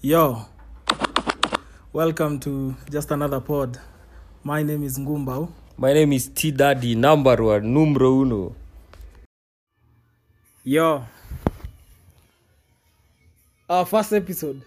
[0.00, 0.46] Yo,
[1.92, 3.80] welcome to just another pod.
[4.44, 5.50] My name is Ngumbao.
[5.76, 8.54] My name is T Daddy, number one, numero uno.
[10.62, 11.04] Yo,
[13.68, 14.62] our first episode.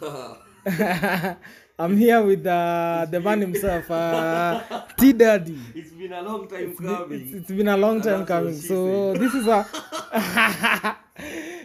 [1.76, 4.62] I'm here with uh, the man himself, uh,
[4.96, 5.58] T Daddy.
[5.74, 6.76] It's been a long time
[7.10, 8.54] It's, it's been a long time coming.
[8.54, 9.66] So this is a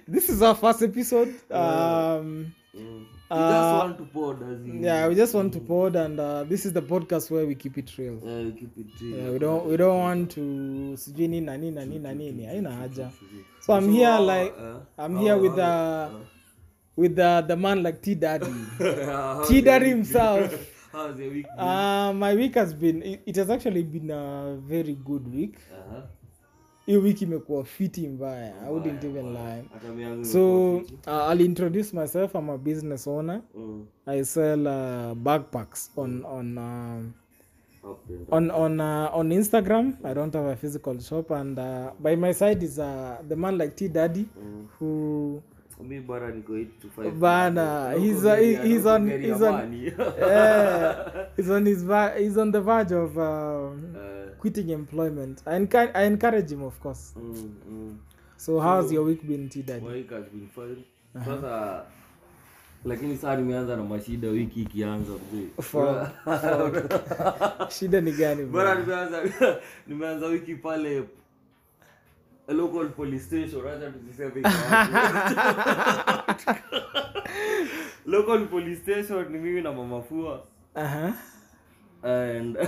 [0.07, 1.35] this is our first episode.
[1.51, 2.36] Um,
[3.29, 4.83] We just want to pod as in.
[4.83, 7.77] yeah, we just want to pod, and uh, this is the podcast where we keep
[7.77, 8.15] it real.
[8.23, 9.17] Uh, keep it real.
[9.17, 10.41] Yeah, we don't we don't want to
[10.97, 13.11] sijui nini na nini na nini na nini haina haja
[13.59, 16.07] so i'm here like uh, i'm here with uh,
[16.95, 18.45] with the, the man like t daddy
[19.47, 20.53] t daddy himself
[20.93, 21.45] How's your week?
[21.57, 21.67] been?
[21.67, 26.01] uh, my week has been it, it has actually been a very good week Uh-huh.
[26.87, 28.53] Hiyo wiki imekuwa fiti mbaya.
[28.67, 29.63] I wouldn't even lie.
[30.25, 30.75] So
[31.07, 32.35] uh, i'll introduce myself.
[32.35, 33.41] I'm a business owner.
[33.55, 37.13] Mm, i sell uh, backpacks on on um,
[38.31, 39.93] on on uh, on Instagram.
[40.03, 43.57] I don't have a physical shop, and uh, by my side is uh, the man
[43.57, 44.65] like T Daddy, Mm.
[44.79, 45.41] who
[45.83, 47.11] Mi bana niko 8 to 5.
[47.19, 49.73] Bana, he's, uh, gari he- ya- he's on he's on
[50.19, 51.83] yeah, he's on his
[52.17, 55.41] he's on the verge of um, Uh, quitting employment.
[55.45, 57.13] I, encourage I encourage him, of course.
[57.15, 57.95] mm, mm.
[58.37, 59.85] So how's your week been, T Daddy?
[59.85, 60.83] My week has been fine.
[61.25, 61.83] Sasa
[62.85, 65.13] lakini saa nimeanza na mashida wiki ikianza
[67.69, 68.43] Shida ni gani?
[69.87, 71.03] nimeanza wiki pale
[72.47, 74.41] local police station acha tusiseme
[78.05, 80.43] local police station ni mimi na mama fua.
[80.75, 81.11] Uh-huh.
[82.03, 82.57] and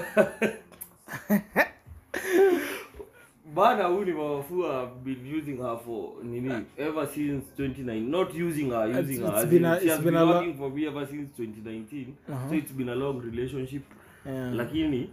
[3.55, 8.33] bana huu ni mama fua I've been using her for nini ever since 29 not
[8.35, 10.72] using her using It's- her it's been a- she has been been a working for
[10.72, 12.13] me ever since 2019
[12.50, 13.83] so it's been a long relationship.
[14.25, 14.53] Yeah.
[14.55, 15.09] lakini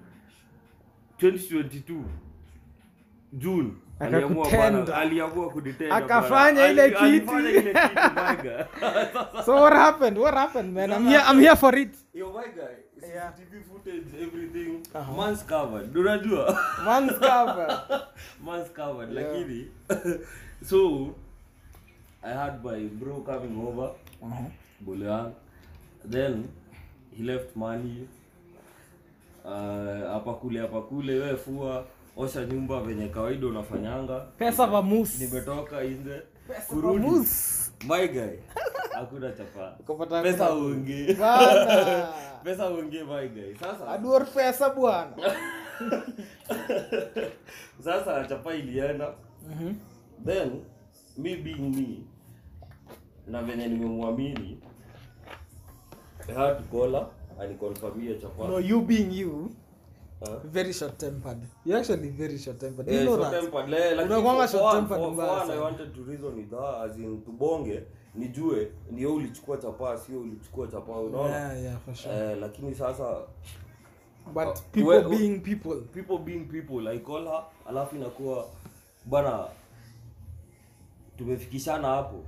[1.18, 2.04] 2022
[3.32, 4.96] june Akakutenda.
[5.90, 7.32] Akafanya ile kitu.
[9.44, 10.18] So what happened?
[10.18, 10.92] What happened, man?
[10.92, 11.22] I'm here.
[11.26, 11.94] I'm here for it.
[12.14, 13.30] yo my guy Yeah.
[13.36, 15.16] CCTV footage everything Uh-huh.
[15.16, 17.82] man's covered unajua Man's cover.
[18.44, 19.66] man's covered lakini
[20.70, 21.10] so
[22.22, 23.90] i had my bro coming over
[24.22, 24.48] Uh-huh.
[24.80, 25.32] bulan
[26.10, 26.48] Then
[27.16, 28.08] he left money
[29.44, 31.84] uh, hapa kule hapa kule, we fua
[32.16, 34.20] osha nyumba venye kawaida unafanyanga.
[34.20, 35.20] Pesa vamus.
[35.20, 37.06] Nimetoka inze Pesa kurudi,
[37.88, 38.36] my guy,
[38.94, 42.08] hakuna chapa, Kupata pesa uongee, Bana.
[42.44, 43.54] pesa uongee my guy.
[43.60, 45.12] Sasa Aduor pesa bwana.
[47.84, 49.14] sasa chapa ilienda
[50.24, 50.62] then
[51.18, 52.04] me being me
[53.26, 54.58] na venye nimemwamini
[56.28, 57.06] I had to call her
[57.40, 59.50] anikonfamia chapa No, you being you,
[60.20, 60.36] Huh?
[60.44, 61.38] very short tempered.
[61.64, 62.88] You're actually very short tempered.
[62.88, 63.40] You know short that.
[63.42, 66.96] tempered, le- lakini Unakuanga short tempered mbaya for I wanted to reason with her as
[66.96, 67.82] in tubonge
[68.14, 72.14] nijue nio ulichukua chapaa sio ulichukua chapaa unaona Yeah, yeah, for sure.
[72.14, 73.16] eh, lakini sasa
[74.34, 75.76] But uh, people we- being people.
[75.92, 78.46] people being people i call her alafu inakuwa
[79.04, 79.44] bana
[81.18, 82.24] tumefikishana hapo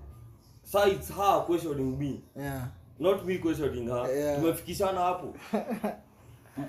[0.93, 2.63] it's her questioning me Yeah.
[2.99, 4.41] not me questioning her Yeah.
[4.41, 5.35] tumefikishana hapo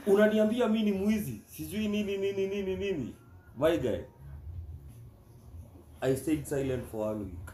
[0.08, 3.16] unaniambia mi ni mwizi sijui nini nini nini nini.
[3.58, 4.00] My guy.
[6.02, 7.50] I stayed silent for one week.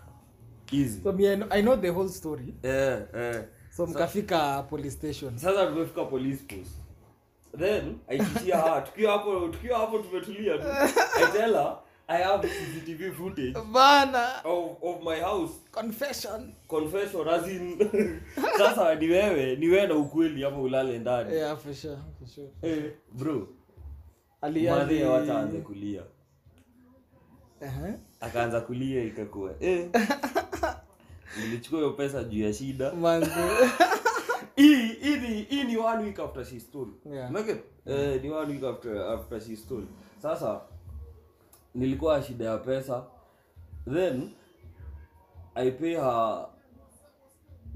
[0.72, 1.01] Easy.
[1.03, 2.53] So me, I know, I know the whole story.
[2.63, 3.44] yeah, yeah.
[3.69, 5.38] So mkafika police station.
[5.38, 6.72] sasa tumefika police post.
[7.57, 7.96] Then
[8.34, 8.57] tukiwa
[9.12, 10.67] hapo tukiwa hapo tumetulia tu.
[11.23, 11.78] I tell her
[12.08, 14.42] i have cctv footage Bana.
[14.44, 16.54] of, of my house Confession.
[16.68, 17.78] confession as in
[18.58, 22.48] sasa ni wewe ni wewe na ukweli hapo ulale ndani Yeah, for sure, for sure.
[22.62, 23.48] eh, bro
[24.42, 25.04] Ali madhi ali.
[25.04, 26.02] wacha aanze kulia
[27.62, 27.94] Uh-huh.
[28.20, 29.90] akaanza kulia ikakuwa eh.
[31.42, 33.32] nilichukua hiyo pesa juu ya shida Manze.
[34.56, 37.32] hii hii ni hii ni one week after she stole Yeah.
[37.32, 39.85] Make eh, ni one week after after she stole
[40.22, 40.62] sasa
[41.76, 43.04] nilikuwa shida ya pesa
[43.94, 44.30] then
[45.56, 46.46] i pay her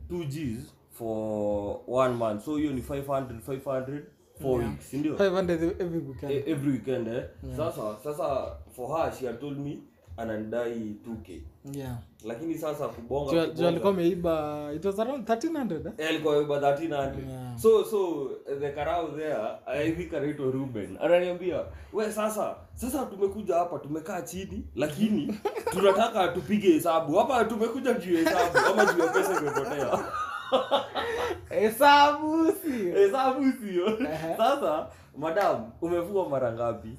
[0.10, 4.02] 2 gs for one month so hiyo ni 500 500
[4.42, 4.72] four Yeah.
[4.72, 5.52] weeks ndio 500
[5.82, 6.32] every weekend.
[6.32, 7.24] E- every weekend eh?
[7.58, 9.80] sasa sasa for her she had told me
[10.20, 11.42] ananidai 2k
[11.74, 11.98] Yeah.
[12.26, 15.94] lakini sasa kubonga Juu- juu kubonga- alikuwa ameiba it was around 1300 eh?
[15.98, 17.58] Eh, alikuwa ameiba 1300 Yeah.
[17.58, 18.30] so so
[18.60, 20.98] the karau there I think anaitwa Ruben.
[21.02, 21.64] Ananiambia
[21.94, 25.40] we sasa sasa tumekuja hapa tumekaa chini lakini
[25.74, 27.16] tunataka tupige hesabu.
[27.18, 30.00] Hapa tumekuja juu ya hesabu ama juu ya pesa imepotea.
[31.50, 32.96] Hesabu sio.
[32.96, 33.98] Hesabu sio.
[34.38, 34.88] Sasa
[35.18, 36.98] madam umefua mara ngapi?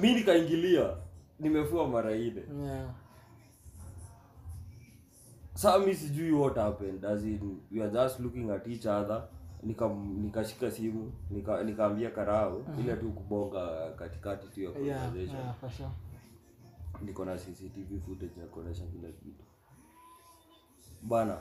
[0.00, 0.90] Mi nikaingilia
[1.40, 2.44] nimefua mara ile.
[2.64, 2.94] Yeah.
[5.54, 7.04] saa mi sijui what happened.
[7.04, 9.28] As in we are just looking at each other.
[9.62, 15.40] Nika nikashika simu nika nikaambia karao ile tu kubonga katikati tu ya Yeah, conversation.
[15.40, 15.88] yeah, for sure.
[17.02, 19.44] niko na cctv footage ya kuonyesha kila kitu.
[21.02, 21.38] Bana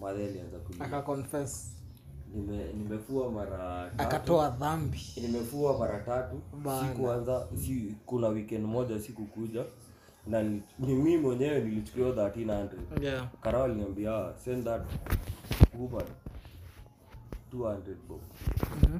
[0.00, 0.84] madhe alianza kulia.
[0.84, 1.76] Akaconfess
[2.34, 4.02] Nime, nimefua mara tatu.
[4.02, 5.00] Akatoa dhambi.
[5.22, 6.40] Nimefua mara tatu.
[6.88, 9.64] Sikuanza si, kuna weekend moja sikukuja.
[10.26, 12.68] Na ni, ni mimi mwenyewe nilichukua 1300
[13.02, 13.28] yeah.
[13.40, 14.82] karao aliniambia "Ah, send that
[15.78, 16.04] woman
[17.52, 18.20] 200 bob.
[18.82, 18.98] Mhm.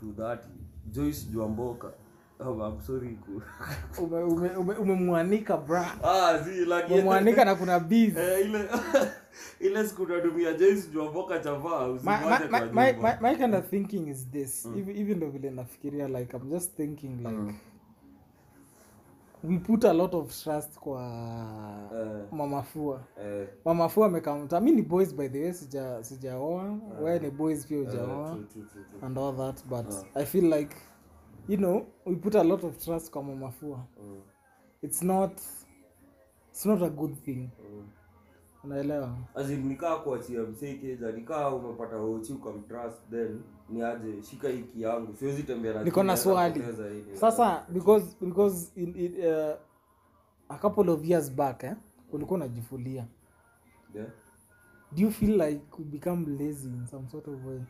[0.00, 0.44] to that
[0.90, 1.92] joyce juamboka
[3.98, 4.04] oh,
[4.80, 5.58] umemwanika
[6.04, 6.38] ah
[6.90, 7.80] umemwanika na kuna
[8.18, 8.50] eh,
[9.60, 10.06] ile siku
[11.38, 11.88] chavaa
[13.20, 14.68] my, kind of thinking is this.
[14.74, 17.54] Hivi hivi ndo vile nafikiria like i'm just thinking like
[19.42, 21.02] we put a lot of trust kwa
[21.92, 26.78] uh, mamafua uh, mamafua amekamta mi ni boys by the way sija sijaoa.
[27.02, 28.64] We ni boys pia ujaoa true.
[29.02, 30.76] and all that but i feel like
[31.50, 34.20] you know we put a lot of trust kwa mamafua Mm,
[34.82, 35.32] it's not
[36.50, 37.48] it's not a good thing.
[37.70, 37.88] Mm.
[38.64, 39.16] unaelewa?
[39.34, 45.14] As in, nikaa kuachia msee nikaa umepata hochi ukamtrust then ni aje shika hiki yangu
[45.16, 46.62] siwezi tembea na niko na swali.
[47.12, 49.54] sasa because because in, in, uh,
[50.48, 51.76] a couple of years back eh,
[52.12, 53.06] ulikuwa unajifulia.
[53.94, 54.08] Yeah.
[54.92, 57.60] do you feel like we become lazy in some sort of way?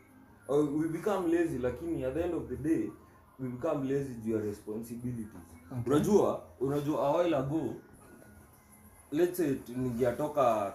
[0.47, 2.91] Oh, we become lazy lakini at the end of the day
[3.41, 5.27] we become lazy juu ya responsibilities.
[5.71, 5.93] Okay.
[5.93, 7.73] unajua unajua a while ago
[9.11, 10.73] let's say ningetoka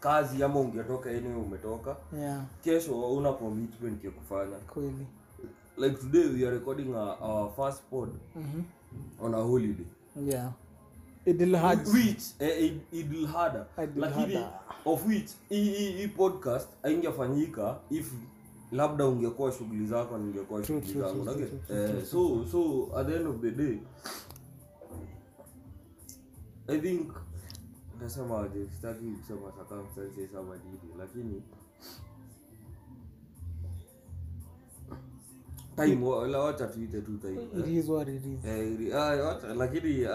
[0.00, 1.96] kazi ama ungetoka eneo umetoka.
[2.18, 2.42] Yeah.
[2.64, 4.56] Kesho una commitment ya kufanya.
[4.56, 5.06] Kweli.
[5.78, 8.62] Like today we are recording a, our first pod Mhm.
[9.20, 9.86] on a holiday.
[10.26, 10.52] Yeah.
[11.26, 13.66] Idil hard which eh, it, it harder
[13.96, 14.44] lakini
[14.84, 18.12] of which hii podcast haingefanyika if
[18.72, 21.30] labda ungekuwa shughuli zako ningekuwa shughuli zangu
[21.70, 23.78] eh, so so at the end of the day
[26.68, 27.12] i think
[28.00, 31.42] nasema sitaki kusema circumstances ama nini lakini
[35.86, 36.04] time
[36.38, 38.44] wacha tuite tu time it is what it is.
[38.44, 38.94] Eh,
[39.24, 40.06] wacha, lakini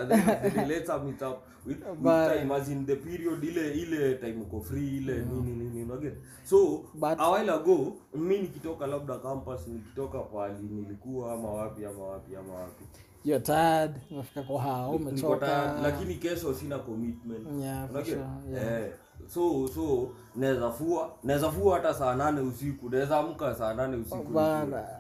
[1.10, 2.04] it up with, with
[2.40, 6.14] time as in the period ile ile time uko free ile nini nini unaget
[6.44, 12.04] so But- a while ago mi nikitoka labda campus nikitoka pali nilikuwa ama wapi ama
[12.04, 12.84] wapi ama wapi
[13.26, 15.76] you're tired umefika kuhaa umechoka.
[15.84, 17.48] lakini kesho sina commitment.
[17.62, 18.18] Yeah, for sure,
[18.54, 18.82] yeah.
[18.82, 18.92] eh,
[19.28, 24.42] so so naweza fua naweza fua hata saa nane usiku naweza amka saa nane usiku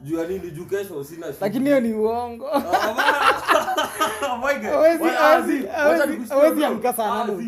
[0.04, 0.51] juu ya nini?
[0.51, 2.45] Juu kesho sina lakini hiyo ni uongo.
[4.25, 4.38] Oh
[6.07, 7.44] nikushtue amka saa nane.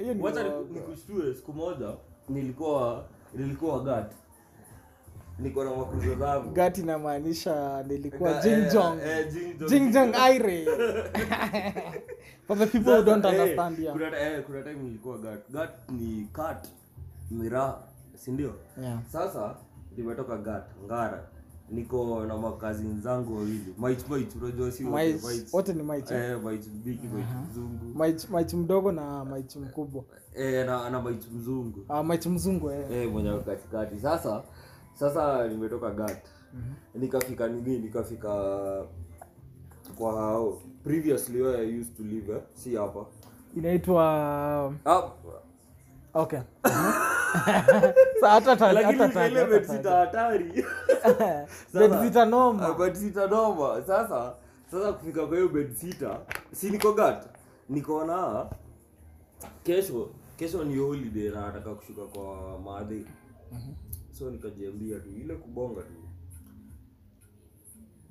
[0.00, 0.42] Hiyo ni Wacha
[0.72, 1.86] nikushtue siku moja
[2.28, 4.12] nilikuwa nilikuwa gat
[5.38, 6.50] niko na makuzo zangu.
[6.50, 9.68] Gati inamaanisha nilikuwa jingjong eh, eh, Jingjong.
[9.70, 10.64] jingjong aire.
[12.46, 13.92] For the people who don't eh, understand yeah.
[13.92, 15.50] kuna, eh, kuna time nilikuwa gat.
[15.52, 16.68] Gat ni kat
[17.30, 17.78] miraha
[18.14, 18.98] sindio Yeah.
[19.08, 19.56] sasa
[19.96, 21.28] nimetoka gat ngara.
[21.70, 23.74] Niko na makazin zangu wawili.
[23.78, 25.54] Mait mait unajua si wote, Maichi- mates.
[25.54, 26.14] wote ni maichi?
[26.14, 26.38] Eh
[27.94, 30.04] maichi maichi mdogo na maichi mkubwa.
[30.34, 31.84] E, na na mait mzungu.
[31.88, 32.86] Ah, maichi mzungu eh.
[32.92, 34.00] eh mwenye katikati.
[34.00, 34.42] Sasa
[34.98, 36.26] sasa nimetoka gat.
[36.94, 37.78] Nikafika nini?
[37.78, 38.32] Nikafika
[39.98, 40.52] kwa
[40.84, 42.40] previously where I used to live eh?
[42.54, 43.06] si hapa.
[43.56, 44.04] Inaitwa
[44.84, 45.02] ah,
[46.14, 46.40] okay.
[48.20, 50.64] Sa hata ta- lakini hata ta- ile hata bedsita ta- hatari.
[51.74, 52.74] Bedsita noma.
[52.74, 54.34] bedsita noma sasa
[54.70, 56.20] sasa kufika kwa hiyo bedsita
[56.52, 57.26] si niko gat.
[57.68, 58.46] Nikaona
[59.64, 60.08] kesho.
[60.36, 63.06] Kesho ni holiday na nataka kushuka kwa maadhi
[64.18, 65.92] so nikajiambia tu ile kubonga tu.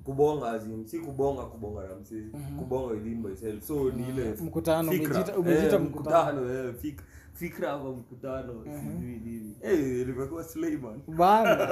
[0.04, 2.22] Kubonga azim si kubonga kubonga na msee
[2.58, 6.42] kubonga within myself so ni ile Mkutano, umejita umejita Eh, mkutano.
[6.42, 9.56] mkutano eh, fik, fikra ama mkutano sijui nini.
[9.62, 11.68] Eh ilikuwa slayman bana.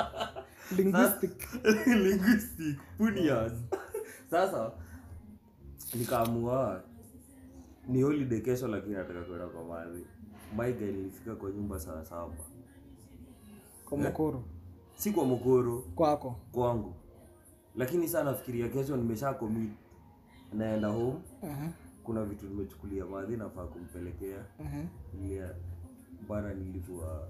[0.76, 1.48] Linguistic.
[2.04, 2.78] Linguistic.
[2.98, 3.52] Punias
[4.30, 4.72] sasa
[5.94, 6.82] nikaamua
[7.88, 10.04] ni holiday kesho lakini nataka kwenda kwa madhi
[10.56, 12.32] maiga nilifika kwa nyumba saa saba
[13.90, 14.42] kwa mkuru
[15.00, 16.36] si kwa Mukuru, kwako.
[16.52, 16.94] Kwangu.
[17.76, 19.70] Lakini saa nafikiria kesho nimesha commit.
[20.52, 21.18] Naenda home.
[21.42, 21.68] Mhm,
[22.04, 24.38] kuna vitu nimechukulia madhi nafaa kumpelekea.
[24.58, 25.48] Uh -huh.
[26.28, 27.28] bana nilivua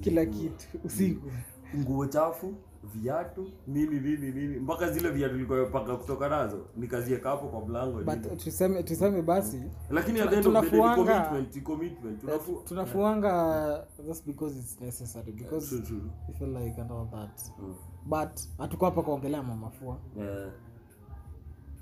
[0.00, 1.30] kila kitu usiku
[1.76, 2.54] nguo chafu
[2.94, 4.58] viatu nini nini nini.
[4.58, 10.20] Mpaka zile viatu nilikuwa kutoka nazo nikazieka hapo kwa mlango but tuseme tuseme basi lakini
[10.20, 12.20] at the end of the day tunafuanga- commitment commitment.
[12.20, 16.10] Tunafu tunafuanga just because it's necessary because True, true.
[16.28, 17.40] we feel like and all that.
[17.58, 17.74] Mm.
[18.04, 20.50] but hatuko hapa kuongelea mamafua Yeah.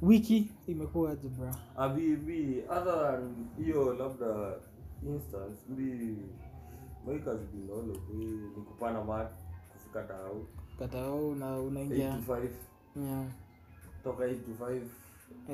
[0.03, 4.55] wiki imekuwaje bra abibi other than hiyo labda
[5.07, 6.17] instance bi
[7.07, 7.71] maika has been
[9.97, 10.47] all okay na kupana mat kufika dau
[10.79, 12.49] katao una 8 unaingia to 5
[13.07, 13.27] yeah,
[14.05, 14.81] toka 8 to 5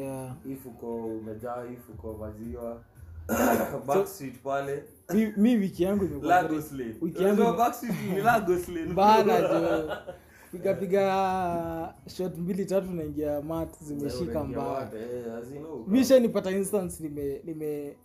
[0.03, 0.37] yeah.
[0.47, 2.83] if uko umejaa if uko maziwa.
[3.87, 4.85] Backstreet pale.
[5.15, 6.95] Mi, mi wiki yangu imekuwa Lagos Lane.
[7.01, 8.93] wiki yangu Unajua backstreet ni Lagos Lane.
[8.93, 9.93] bana jo.
[10.53, 14.91] Pigapiga shot mbili tatu naingia mat zimeshika mbaya?
[14.95, 15.55] Eh,
[15.87, 17.97] misha nipata instance nime nime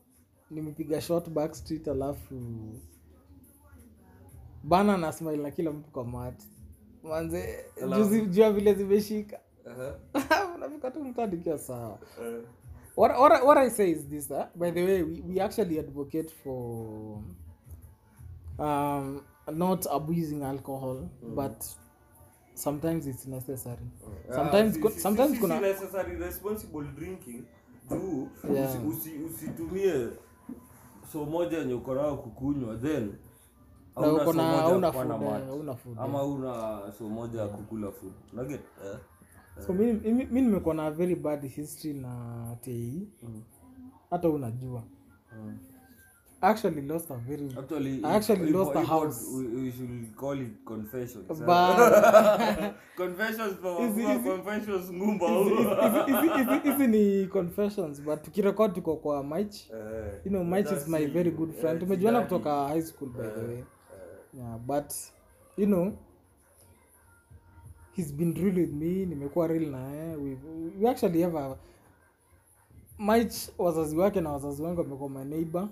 [0.52, 2.36] nimepiga shot backstreet alafu
[4.68, 6.48] bana na smile na kila mtu kwa mati
[7.04, 7.66] manze
[7.98, 9.40] juzi jua vile zimeshika.
[10.56, 12.00] Unafika tu mtadikia sawa.
[12.22, 12.42] Eh,
[12.98, 15.80] what, what, I- what i say is this uh, by the way we, we actually
[15.80, 17.20] advocate for
[18.60, 19.22] um,
[19.54, 21.64] not abusing alcohol but
[22.54, 23.86] sometimes it's necessary.
[24.36, 27.44] Sometimes ah, si- si- sometimes si- si kuna necessary responsible drinking
[27.90, 28.76] juu Yeah.
[28.88, 30.08] usi- usi- usitumie
[31.12, 33.14] so moja yenye uko kukunywa then
[35.98, 38.98] ama una so moja ya kukula food unaget eh?
[39.68, 39.94] so mi
[40.32, 43.42] nimekuwa na very bad history na tei Mm.
[44.10, 44.84] hata unajua
[45.38, 45.58] Mm.
[46.42, 49.26] Actually lost a very Actually, I actually if- lost if- a house.
[49.38, 51.30] We, we should call it confessions.
[51.32, 51.38] eh?
[51.46, 55.28] But- confessions for Easy, for confessions ngumba.
[56.64, 61.32] Hizi- ni confessions but tukirekod tuko kwa mich Eh, you know mich is my very
[61.32, 63.64] good Eh, friend tumejuana kutoka high school by the way Eh,
[64.38, 64.94] yeah but
[65.58, 65.94] you know
[67.96, 70.38] he's been real with me nimekuwa real naye we,
[70.82, 71.58] we actually have a
[73.00, 75.70] mich wazazi wake na wazazi wangu wamekuwa my neighbor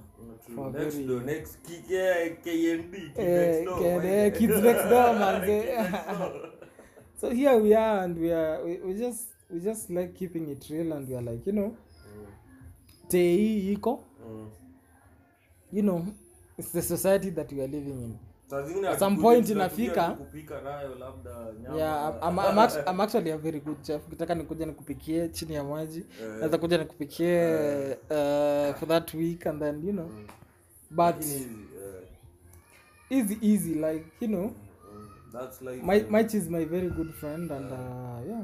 [0.55, 5.13] for very- next K- K- KND, Kids Eh, Next Door, K- my- Kids Next Door,
[5.19, 5.61] manze.
[5.61, 6.51] Kids Next Door.
[7.21, 10.69] so here we are and we are we, we just we just like keeping it
[10.69, 11.75] real and we are like you know
[13.07, 14.49] tei iko Mm.
[15.71, 16.05] you know
[16.57, 18.32] it's the society that we are living in At
[18.99, 21.31] some point inafika- tu kupika nayo labda
[21.63, 21.77] nyama.
[21.77, 24.07] yeah I'm, I'm, I'm, actually, I'm actually a very good chef.
[24.07, 26.27] Ukitaka nikuja nikupikie chini ya maji Eh.
[26.29, 27.47] naweza kuja nikupikie
[28.09, 30.09] uh, for that week and then you know.
[30.91, 31.47] But easy,
[33.09, 34.43] eh, easy easy like you know.
[34.93, 38.43] Mm, that's like my my is my very good friend and uh, yeah.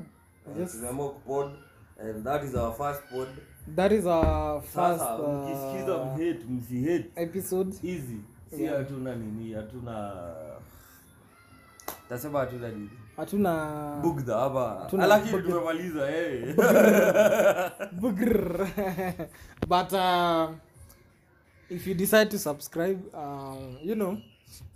[0.56, 1.52] I just kupod
[2.00, 3.28] and that is our first pod.
[3.76, 7.12] That is our first sasa mkisikiza uh, mhate msihate.
[7.16, 7.76] episode.
[7.84, 8.18] Easy
[8.50, 10.14] si hatuna nini hatuna
[12.10, 12.90] tasema hatuna nini?
[13.18, 14.90] Hatuna bugdha hapa.
[15.08, 16.56] lakini tumemaliza eh.
[18.02, 18.68] Bugr.
[19.68, 20.50] but uh,
[21.70, 24.18] if you decide to subscribe um, you know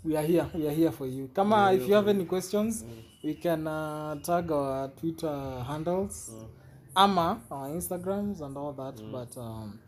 [0.05, 1.27] we are here we are here for you.
[1.33, 2.85] Kama if you have any questions
[3.23, 6.31] we can uh, tag our twitter handles
[6.95, 9.79] ama our instagrams and all that but um,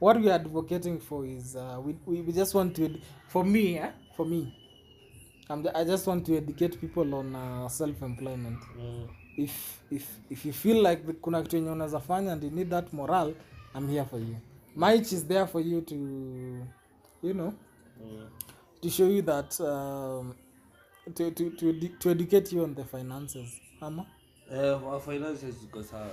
[0.00, 3.78] what we are advocating for is uh, we, we, just want to ed- for me
[3.78, 3.90] eh?
[4.16, 4.52] for me.
[5.48, 8.58] I'm, i just want to educate people on uh, self-employment.
[9.36, 12.70] If if if you feel like the- kuna kitu yenye unaweza fanya and you need
[12.70, 13.34] that moral
[13.74, 14.36] i'm here for you.
[14.76, 15.94] Mich is there for you to
[17.22, 17.52] you know
[18.80, 20.34] to show you that um,
[21.14, 23.60] to, to, to, edu- to educate you on the finances.
[23.80, 24.06] Ama?
[24.52, 26.10] Eh, finances ziko sawa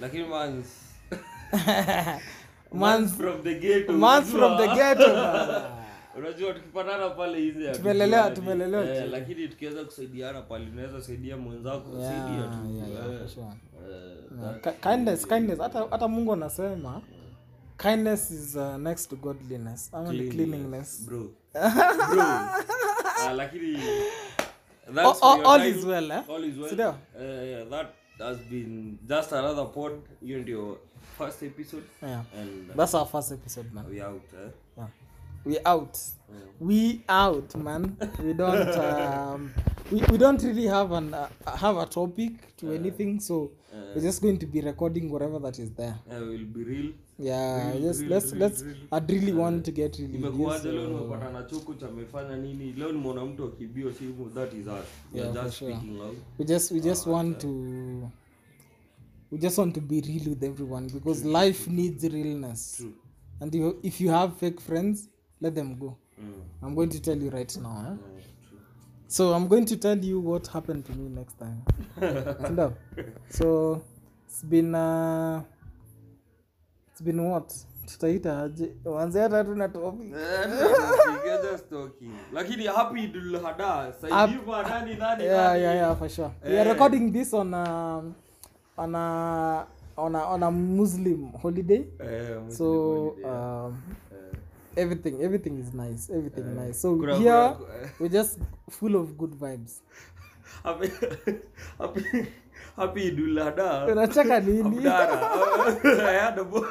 [0.00, 0.66] lakini mans
[2.72, 5.04] Mans- from the gate months from the ghetto
[6.18, 12.12] unajua tukipatana pale nje Tumelelewa- tumelelewa eh, lakini tukiweza kusaidiana pale unaweza saidia mwenzako Yeah,
[12.26, 12.76] saidia tu.
[12.76, 13.46] yeah, yeah, Eh, sure.
[13.46, 15.58] eh, Yeah, kindness kindness.
[15.58, 17.02] Hata hata mungu anasema
[17.78, 19.90] kindness is uh, next to godliness.
[19.94, 21.02] Ama cleanliness.
[21.06, 21.18] bro.
[22.14, 22.22] Bro.
[22.22, 23.78] Ah, lakini
[24.94, 26.22] that's All- all- all is well, eh?
[26.28, 26.68] all is well.
[26.68, 26.94] Sindio?
[27.20, 27.86] Eh, yeah, that
[28.18, 30.78] has been just another pod hiyo ndio
[31.18, 31.84] first episode.
[32.02, 32.24] Yeah.
[32.40, 33.84] And that's our first episode man.
[33.90, 34.50] we out eh?
[34.76, 34.88] yeah.
[35.44, 35.98] we out.
[36.60, 37.96] We out man.
[38.24, 39.54] We don't um,
[39.92, 43.50] we, we don't really have an uh, have a topic to anything so
[43.94, 45.98] we're just going to be recording whatever that is there.
[46.10, 48.88] Eh, we'll be real yeah Really, just really, let's really, let's really.
[48.92, 53.24] i'd really want to get really imekuwaje leo nimepata na chuku chamefanya nini leo nimeona
[53.24, 54.72] mtu akibio simu that is us
[55.12, 55.74] we Yeah, are just sure.
[55.76, 57.48] speaking out we just we just want to
[59.32, 62.92] we just want to be real with everyone because life needs realness True.
[63.40, 65.08] and you, if you have fake friends
[65.40, 66.32] let them go Mm.
[66.62, 67.84] i'm going to tell you right now eh?
[67.84, 67.96] Yeah,
[68.48, 68.58] true.
[69.06, 71.62] so i'm going to tell you what happened to me next time
[73.28, 73.82] so
[74.26, 75.42] it's been uh,
[76.96, 77.52] it's been what?
[77.86, 78.72] Tutaita aje?
[78.84, 80.14] Wanze hata tuna topic.
[82.32, 86.30] Lakini happy Idul Adha Hap- saidivu nani nani yeah yeah yeah for sure.
[86.44, 86.72] We are Eh.
[86.72, 88.14] recording this on um,
[88.78, 91.84] on a on a on a muslim holiday.
[92.00, 93.30] Eh, Muslim so holiday.
[93.30, 94.82] um, Eh.
[94.82, 96.80] everything everything is nice everything nice.
[96.80, 98.38] So kura, here kuna- we're just
[98.70, 99.80] full of good vibes
[102.76, 106.08] happy Idul Adha unacheka nini Abdara.
[106.08, 106.66] I had a bo-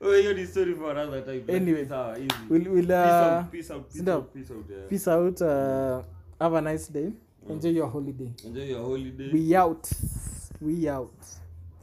[0.20, 1.56] hiyo ni story for another time.
[1.56, 2.28] Anyway, sawa, easy.
[2.50, 4.88] we'll, we'll, Peace out, peace out, peace out, peace out, yeah.
[4.88, 6.02] peace out uh,
[6.40, 7.12] have a nice day
[7.48, 9.30] enjoy your holiday Enjoy your holiday.
[9.32, 9.88] we out
[10.60, 11.12] we out